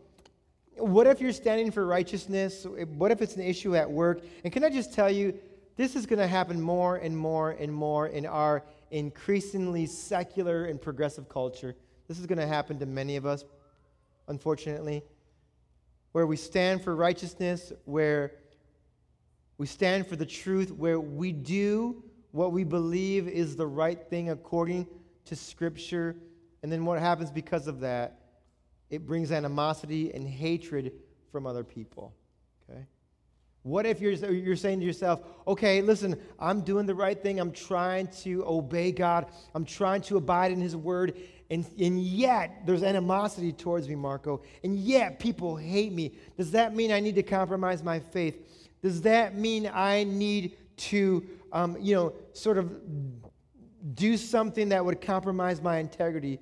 [0.77, 2.65] what if you're standing for righteousness?
[2.97, 4.21] What if it's an issue at work?
[4.43, 5.33] And can I just tell you,
[5.77, 10.81] this is going to happen more and more and more in our increasingly secular and
[10.81, 11.75] progressive culture.
[12.07, 13.43] This is going to happen to many of us,
[14.27, 15.03] unfortunately,
[16.11, 18.33] where we stand for righteousness, where
[19.57, 24.29] we stand for the truth, where we do what we believe is the right thing
[24.29, 24.85] according
[25.23, 26.17] to Scripture.
[26.63, 28.19] And then what happens because of that?
[28.89, 30.91] It brings animosity and hatred
[31.31, 32.13] from other people.
[33.65, 37.39] What if you're, you're saying to yourself, okay, listen, I'm doing the right thing.
[37.39, 39.25] I'm trying to obey God.
[39.55, 41.17] I'm trying to abide in His word.
[41.49, 44.43] And, and yet there's animosity towards me, Marco.
[44.63, 46.13] And yet people hate me.
[46.37, 48.37] Does that mean I need to compromise my faith?
[48.83, 52.71] Does that mean I need to, um, you know, sort of
[53.95, 56.39] do something that would compromise my integrity?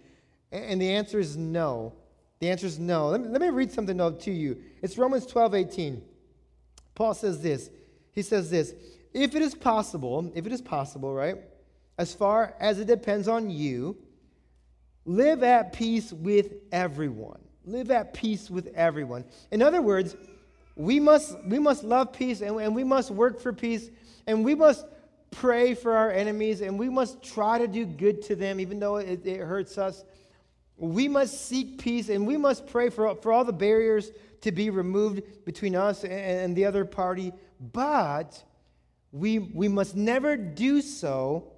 [0.52, 1.94] And the answer is no.
[2.40, 3.08] The answer is no.
[3.08, 4.62] Let me, let me read something to you.
[4.82, 6.02] It's Romans 12, 18.
[6.96, 7.70] Paul says this.
[8.12, 8.74] He says this
[9.14, 11.38] If it is possible, if it is possible, right,
[11.98, 13.98] as far as it depends on you,
[15.06, 17.40] live at peace with everyone.
[17.66, 19.24] Live at peace with everyone.
[19.52, 20.16] In other words,
[20.76, 23.90] we must, we must love peace and, and we must work for peace
[24.28, 24.86] and we must
[25.32, 28.98] pray for our enemies and we must try to do good to them even though
[28.98, 30.04] it, it hurts us.
[30.78, 34.12] We must seek peace and we must pray for, for all the barriers
[34.44, 37.32] to be removed between us and the other party,
[37.72, 38.44] but
[39.12, 41.54] we, we must never do so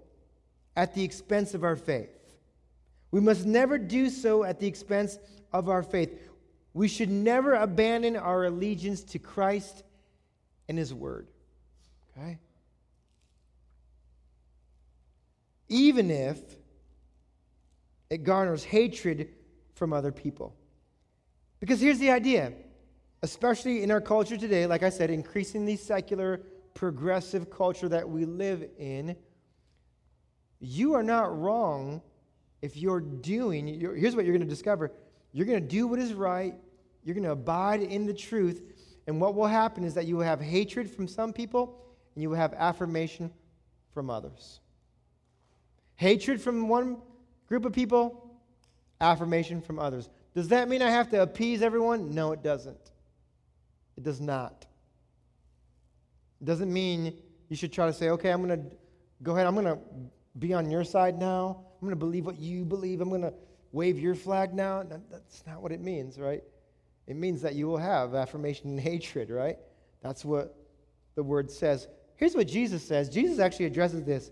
[0.76, 2.10] at the expense of our faith.
[3.10, 5.17] We must never do so at the expense
[5.52, 6.19] of our faith.
[6.74, 9.84] We should never abandon our allegiance to Christ
[10.69, 11.28] and His Word.
[12.12, 12.38] Okay?
[15.69, 16.38] Even if
[18.12, 19.30] it garners hatred
[19.74, 20.56] from other people.
[21.60, 22.54] Because here's the idea
[23.21, 26.41] especially in our culture today, like I said, increasingly secular,
[26.73, 29.15] progressive culture that we live in,
[30.60, 32.01] you are not wrong
[32.62, 34.91] if you're doing, you're, here's what you're going to discover
[35.32, 36.56] you're going to do what is right,
[37.04, 38.63] you're going to abide in the truth,
[39.06, 41.78] and what will happen is that you will have hatred from some people
[42.15, 43.32] and you will have affirmation
[43.93, 44.62] from others.
[45.95, 46.97] Hatred from one
[47.47, 48.39] group of people,
[49.01, 50.10] affirmation from others.
[50.34, 52.15] Does that mean I have to appease everyone?
[52.15, 52.91] No, it doesn't.
[53.97, 54.65] It does not.
[56.41, 57.13] It doesn't mean
[57.49, 58.75] you should try to say, okay, I'm going to
[59.23, 59.79] go ahead, I'm going to
[60.38, 61.65] be on your side now.
[61.75, 63.01] I'm going to believe what you believe.
[63.01, 63.34] I'm going to
[63.71, 64.84] wave your flag now.
[64.84, 66.43] That's not what it means, right?
[67.08, 69.58] It means that you will have affirmation and hatred, right?
[70.01, 70.55] That's what
[71.15, 71.88] the word says.
[72.15, 73.10] Here's what Jesus says.
[73.10, 74.31] Jesus actually addresses this.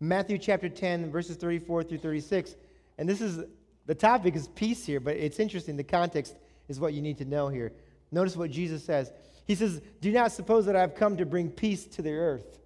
[0.00, 2.56] Matthew chapter 10, verses 34 through 36.
[2.98, 3.44] And this is
[3.86, 5.76] the topic is peace here, but it's interesting.
[5.76, 6.36] The context
[6.68, 7.72] is what you need to know here.
[8.12, 9.12] Notice what Jesus says.
[9.46, 12.58] He says, Do not suppose that I've come to bring peace to the earth.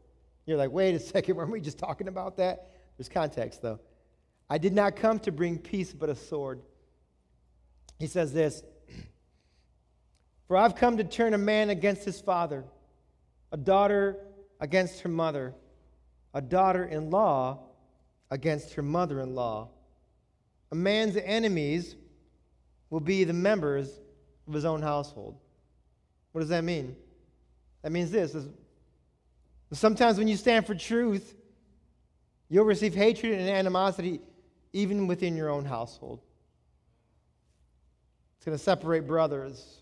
[0.46, 2.70] You're like, wait a second, weren't we just talking about that?
[2.96, 3.80] There's context, though.
[4.48, 6.60] I did not come to bring peace, but a sword.
[7.98, 8.62] He says this
[10.48, 12.64] For I've come to turn a man against his father,
[13.52, 14.18] a daughter
[14.60, 15.54] against her mother,
[16.32, 17.60] a daughter in law
[18.30, 19.68] against her mother in law.
[20.72, 21.94] A man's enemies
[22.90, 24.00] will be the members
[24.46, 25.36] of his own household.
[26.32, 26.96] What does that mean?
[27.82, 28.48] That means this is
[29.72, 31.34] sometimes when you stand for truth,
[32.48, 34.20] you'll receive hatred and animosity
[34.72, 36.20] even within your own household.
[38.36, 39.80] It's going to separate brothers,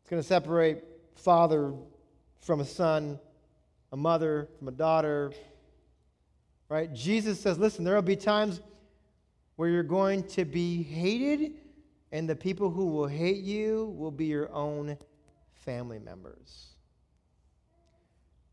[0.00, 0.84] it's going to separate
[1.14, 1.72] father
[2.40, 3.18] from a son,
[3.92, 5.32] a mother from a daughter.
[6.68, 6.92] Right?
[6.92, 8.60] Jesus says, listen, there will be times
[9.56, 11.52] where you're going to be hated
[12.14, 14.96] and the people who will hate you will be your own
[15.52, 16.76] family members.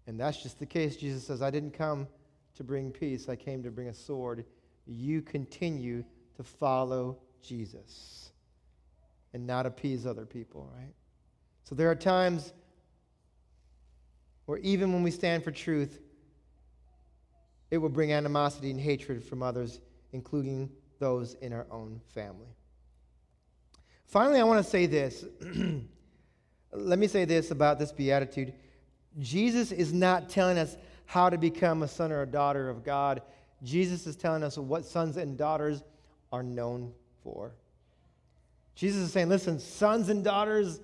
[0.08, 0.96] And that's just the case.
[0.96, 2.08] Jesus says, I didn't come
[2.56, 4.46] to bring peace, I came to bring a sword.
[4.88, 6.04] You continue
[6.38, 8.32] to follow Jesus
[9.32, 10.94] and not appease other people, right?
[11.64, 12.54] So there are times
[14.48, 16.00] where even when we stand for truth,
[17.70, 19.82] it will bring animosity and hatred from others,
[20.14, 22.56] including those in our own family.
[24.12, 25.24] Finally, I want to say this.
[26.74, 28.54] Let me say this about this beatitude.
[29.20, 33.22] Jesus is not telling us how to become a son or a daughter of God.
[33.64, 35.82] Jesus is telling us what sons and daughters
[36.34, 36.92] are known
[37.24, 37.54] for.
[38.76, 40.82] Jesus is saying, listen, sons and daughters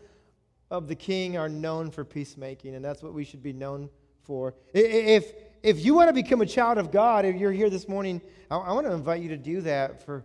[0.72, 3.90] of the king are known for peacemaking, and that's what we should be known
[4.24, 4.54] for.
[4.74, 8.22] If, if you want to become a child of God, if you're here this morning,
[8.50, 10.24] I, I want to invite you to do that for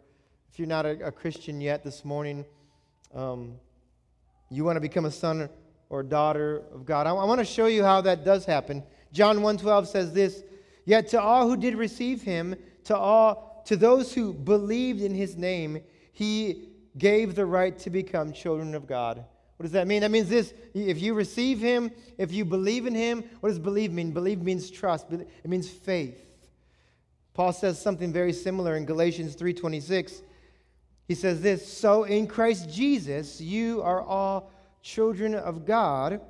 [0.53, 2.45] if you're not a, a Christian yet this morning
[3.15, 3.55] um,
[4.51, 5.49] you want to become a son
[5.91, 7.07] or daughter of God.
[7.07, 8.83] I, I want to show you how that does happen.
[9.13, 10.43] John 1:12 says this,
[10.85, 15.37] "Yet to all who did receive him, to all to those who believed in his
[15.37, 15.83] name,
[16.13, 19.25] he gave the right to become children of God."
[19.59, 20.01] What does that mean?
[20.01, 23.93] That means this if you receive him, if you believe in him, what does believe
[23.93, 24.11] mean?
[24.11, 25.13] Believe means trust.
[25.13, 26.21] It means faith.
[27.35, 30.23] Paul says something very similar in Galatians 3:26.
[31.13, 34.51] He says this, "So in Christ Jesus you are all
[34.81, 36.23] children of God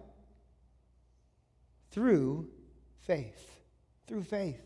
[1.92, 2.50] through
[2.98, 3.62] faith."
[4.08, 4.60] Through faith.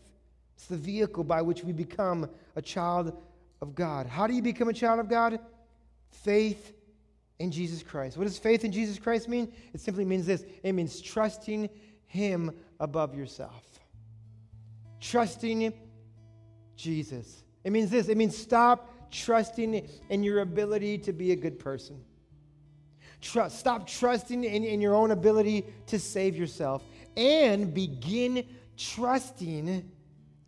[0.55, 3.15] It's the vehicle by which we become a child
[3.61, 4.07] of God.
[4.07, 5.39] How do you become a child of God?
[6.09, 6.73] Faith
[7.37, 8.17] in Jesus Christ.
[8.17, 9.53] What does faith in Jesus Christ mean?
[9.71, 11.69] It simply means this it means trusting
[12.07, 13.79] Him above yourself.
[14.99, 15.73] Trusting
[16.75, 17.43] Jesus.
[17.63, 21.99] It means this it means stop trusting in your ability to be a good person.
[23.21, 26.83] Trust, stop trusting in, in your own ability to save yourself
[27.15, 28.45] and begin
[28.77, 29.89] trusting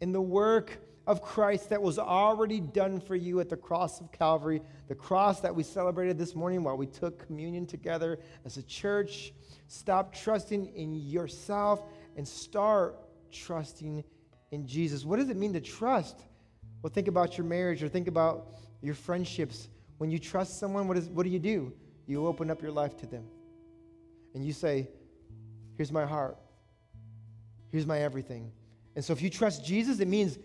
[0.02, 4.12] in the work of Christ that was already done for you at the cross of
[4.12, 8.64] Calvary, the cross that we celebrated this morning while we took communion together as a
[8.64, 9.34] church.
[9.68, 11.82] Stop trusting in yourself
[12.16, 12.96] and start
[13.32, 14.04] trusting
[14.52, 15.04] in Jesus.
[15.04, 16.22] What does it mean to trust?
[16.82, 18.48] Well, think about your marriage or think about
[18.82, 19.68] your friendships.
[19.98, 21.74] When you trust someone, what, is, what do you do?
[22.08, 23.26] You open up your life to them.
[24.34, 24.88] And you say,
[25.80, 26.38] Here's my heart.
[27.72, 28.52] Here's my everything.
[28.98, 30.38] And so if you trust Jesus, it means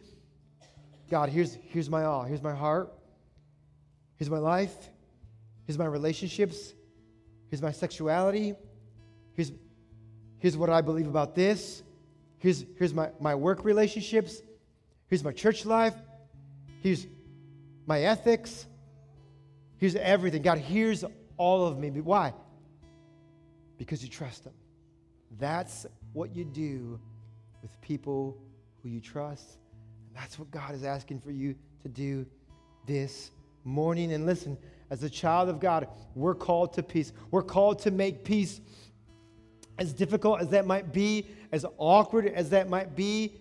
[1.10, 2.22] God, here's, here's my all.
[2.22, 2.92] Here's my heart.
[4.16, 4.72] Here's my life.
[5.66, 6.72] Here's my relationships.
[7.50, 8.54] Here's my sexuality.
[9.32, 9.50] Here's,
[10.38, 11.82] here's what I believe about this.
[12.38, 14.40] Here's, here's my, my work relationships.
[15.08, 15.94] Here's my church life.
[16.84, 17.08] Here's
[17.86, 18.68] my ethics.
[19.78, 20.42] Here's everything.
[20.42, 21.04] God, here's
[21.36, 21.90] all of me.
[21.90, 22.32] Why?
[23.76, 24.52] Because you trust Him.
[25.40, 27.00] That's what you do
[27.60, 28.38] with people
[28.80, 29.58] who you trust
[30.14, 32.24] that's what God is asking for you to do
[32.86, 33.32] this
[33.64, 34.12] morning.
[34.12, 34.56] And listen,
[34.90, 37.12] as a child of God, we're called to peace.
[37.30, 38.60] We're called to make peace.
[39.76, 43.34] As difficult as that might be, as awkward as that might be,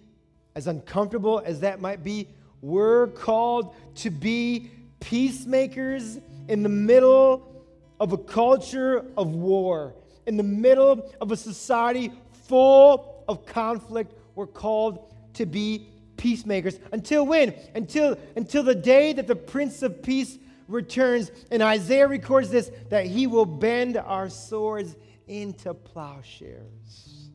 [0.56, 2.28] as uncomfortable as that might be,
[2.64, 7.62] we're called to be peacemakers in the middle
[8.00, 9.94] of a culture of war,
[10.26, 12.10] in the middle of a society
[12.48, 14.14] full of conflict.
[14.36, 16.80] We're called to be peacemakers.
[16.94, 17.54] Until when?
[17.76, 20.40] Until, until the day that the Prince of Peace
[20.70, 21.32] returns.
[21.52, 24.96] And Isaiah records this that he will bend our swords
[25.28, 27.30] into plowshares.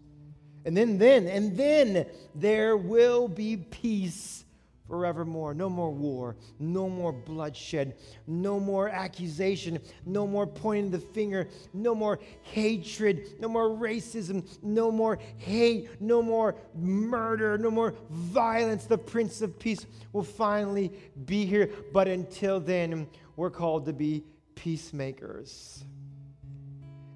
[0.65, 4.45] And then, then, and then there will be peace
[4.89, 5.55] forevermore.
[5.55, 11.95] No more war, no more bloodshed, no more accusation, no more pointing the finger, no
[11.95, 18.87] more hatred, no more racism, no more hate, no more murder, no more violence.
[18.87, 20.93] The Prince of Peace will finally
[21.27, 21.71] be here.
[21.93, 24.25] But until then, we're called to be
[24.55, 25.85] peacemakers.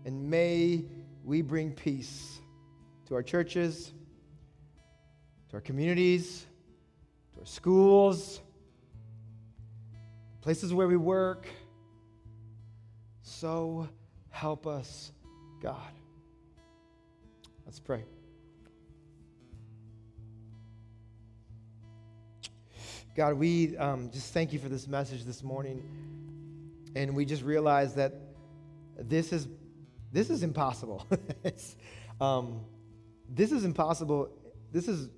[0.04, 0.84] And may
[1.24, 2.40] we bring peace
[3.06, 3.92] to our churches,
[5.48, 6.46] to our communities
[7.42, 8.40] our schools,
[10.42, 11.48] places where we work.
[13.22, 13.88] So
[14.30, 15.10] help us,
[15.60, 15.92] God.
[17.66, 18.04] Let's pray.
[23.16, 25.82] God, we um, just thank you for this message this morning.
[26.94, 28.14] And we just realize that
[28.96, 29.48] this is,
[30.12, 31.04] this is impossible.
[32.20, 32.60] um,
[33.28, 34.30] this is impossible.
[34.70, 35.08] This is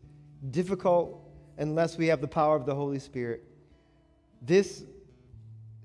[0.50, 1.23] difficult
[1.58, 3.44] unless we have the power of the Holy Spirit.
[4.42, 4.84] This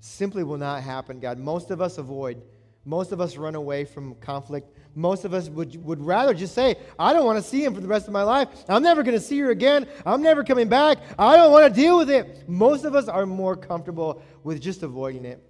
[0.00, 1.38] simply will not happen, God.
[1.38, 2.42] Most of us avoid,
[2.84, 4.76] most of us run away from conflict.
[4.94, 7.80] Most of us would, would rather just say, I don't want to see him for
[7.80, 8.48] the rest of my life.
[8.68, 9.86] I'm never going to see her again.
[10.04, 10.98] I'm never coming back.
[11.18, 12.48] I don't want to deal with it.
[12.48, 15.42] Most of us are more comfortable with just avoiding it.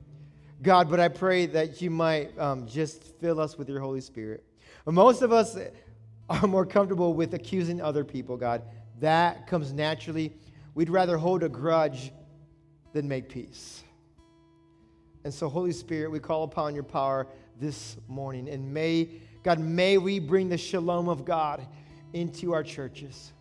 [0.63, 4.45] God, but I pray that you might um, just fill us with your Holy Spirit.
[4.85, 5.57] Most of us
[6.29, 8.63] are more comfortable with accusing other people, God.
[9.01, 10.33] That comes naturally.
[10.75, 12.13] We'd rather hold a grudge
[12.93, 13.83] than make peace.
[15.25, 17.27] And so, Holy Spirit, we call upon your power
[17.59, 18.49] this morning.
[18.49, 19.09] And may,
[19.43, 21.67] God, may we bring the shalom of God
[22.13, 23.33] into our churches.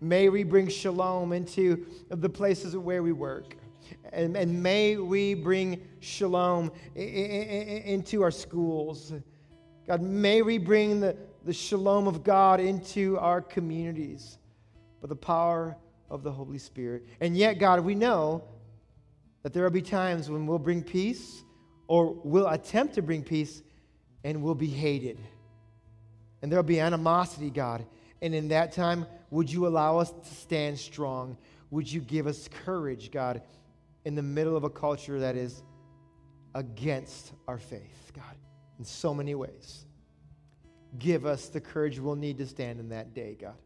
[0.00, 3.56] May we bring shalom into the places where we work.
[4.12, 9.12] And, and may we bring shalom into our schools.
[9.86, 14.38] God, may we bring the, the shalom of God into our communities
[15.02, 15.76] but the power
[16.08, 17.04] of the Holy Spirit.
[17.20, 18.44] And yet, God, we know
[19.42, 21.42] that there will be times when we'll bring peace
[21.88, 23.62] or we'll attempt to bring peace
[24.22, 25.18] and we'll be hated.
[26.40, 27.84] And there'll be animosity, God.
[28.22, 31.36] And in that time, would you allow us to stand strong?
[31.70, 33.42] Would you give us courage, God,
[34.04, 35.64] in the middle of a culture that is
[36.54, 38.36] against our faith, God,
[38.78, 39.84] in so many ways?
[40.98, 43.56] Give us the courage we'll need to stand in that day, God.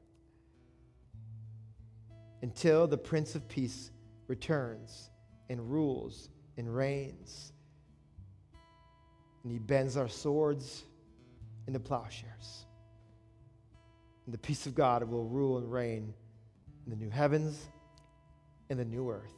[2.47, 3.91] Until the Prince of Peace
[4.29, 5.11] returns
[5.51, 7.53] and rules and reigns.
[9.43, 10.85] And he bends our swords
[11.67, 12.67] into plowshares.
[14.27, 16.15] And the peace of God will rule and reign
[16.85, 17.67] in the new heavens
[18.71, 19.35] and the new earth.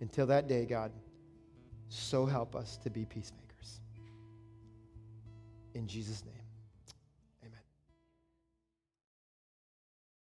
[0.00, 0.90] Until that day, God,
[1.88, 3.78] so help us to be peacemakers.
[5.74, 6.33] In Jesus' name.